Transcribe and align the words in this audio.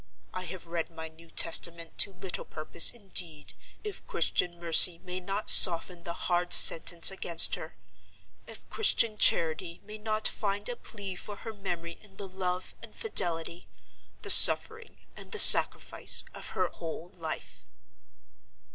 I 0.33 0.45
have 0.45 0.65
read 0.65 0.89
my 0.89 1.09
New 1.09 1.29
Testament 1.29 1.95
to 1.99 2.13
little 2.13 2.43
purpose, 2.43 2.89
indeed, 2.89 3.53
if 3.83 4.07
Christian 4.07 4.59
mercy 4.59 4.97
may 5.05 5.19
not 5.19 5.47
soften 5.47 6.03
the 6.05 6.13
hard 6.25 6.53
sentence 6.53 7.11
against 7.11 7.53
her—if 7.53 8.67
Christian 8.71 9.15
charity 9.15 9.79
may 9.85 9.99
not 9.99 10.27
find 10.27 10.67
a 10.69 10.75
plea 10.75 11.15
for 11.15 11.35
her 11.35 11.53
memory 11.53 11.99
in 12.01 12.17
the 12.17 12.27
love 12.27 12.73
and 12.81 12.95
fidelity, 12.95 13.67
the 14.23 14.31
suffering 14.31 14.97
and 15.15 15.31
the 15.33 15.37
sacrifice, 15.37 16.23
of 16.33 16.47
her 16.57 16.69
whole 16.69 17.09
life. 17.09 17.63